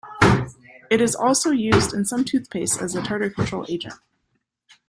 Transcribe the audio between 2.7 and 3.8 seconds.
as a tartar control